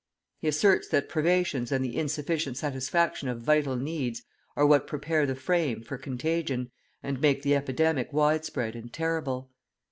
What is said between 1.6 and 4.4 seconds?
and the insufficient satisfaction of vital needs